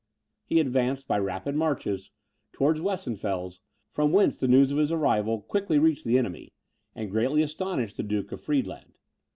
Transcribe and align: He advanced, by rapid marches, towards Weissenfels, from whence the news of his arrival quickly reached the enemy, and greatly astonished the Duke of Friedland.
He 0.45 0.59
advanced, 0.59 1.07
by 1.07 1.19
rapid 1.19 1.53
marches, 1.53 2.09
towards 2.53 2.79
Weissenfels, 2.81 3.59
from 3.91 4.11
whence 4.11 4.35
the 4.35 4.47
news 4.47 4.71
of 4.71 4.79
his 4.79 4.91
arrival 4.91 5.41
quickly 5.41 5.77
reached 5.77 6.05
the 6.05 6.17
enemy, 6.17 6.53
and 6.95 7.11
greatly 7.11 7.43
astonished 7.43 7.97
the 7.97 8.01
Duke 8.01 8.31
of 8.31 8.41
Friedland. 8.41 8.97